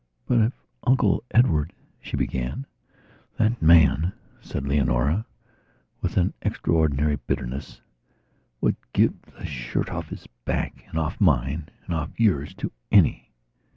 "But 0.25 0.39
if 0.39 0.53
Uncle 0.83 1.23
Edward..." 1.29 1.73
she 2.01 2.17
began. 2.17 2.65
"That 3.37 3.61
man," 3.61 4.13
said 4.41 4.65
Leonora, 4.65 5.27
with 6.01 6.17
an 6.17 6.33
extraordinary 6.41 7.17
bitterness, 7.27 7.81
"would 8.61 8.77
give 8.93 9.21
the 9.37 9.45
shirt 9.45 9.91
off 9.91 10.09
his 10.09 10.25
back 10.43 10.85
and 10.87 10.97
off 10.97 11.21
mineand 11.21 11.69
off 11.91 12.19
yours 12.19 12.55
to 12.55 12.71
any..." 12.91 13.29